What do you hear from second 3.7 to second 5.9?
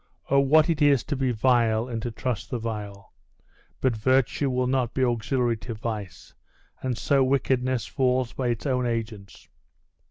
But virtue will not be auxiliary to